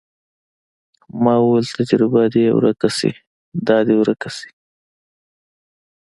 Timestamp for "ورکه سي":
2.57-3.11, 4.01-4.49